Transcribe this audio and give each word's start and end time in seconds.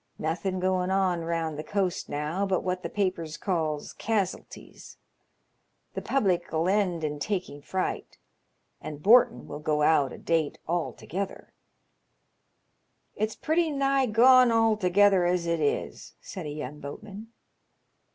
Nothen 0.17 0.59
going 0.59 0.89
on 0.89 1.21
round 1.25 1.59
the 1.59 1.63
coast 1.63 2.09
now 2.09 2.43
but 2.43 2.63
what 2.63 2.81
the 2.81 2.89
papers 2.89 3.37
calls 3.37 3.93
cas'alties. 3.93 4.97
The 5.93 6.01
public 6.01 6.47
'11 6.51 6.81
end 6.93 7.03
in 7.03 7.19
taking 7.19 7.61
fright, 7.61 8.17
and 8.81 9.03
bortin' 9.03 9.45
will 9.45 9.59
go 9.59 9.83
out 9.83 10.11
o' 10.11 10.17
date 10.17 10.57
altogether." 10.67 11.53
"It's 13.15 13.35
pretty 13.35 13.69
nigh 13.71 14.07
gone 14.07 14.51
altogether 14.51 15.23
as 15.25 15.45
it 15.45 15.59
is," 15.59 16.15
said 16.19 16.47
a 16.47 16.49
young 16.49 16.79
boatman. 16.79 17.27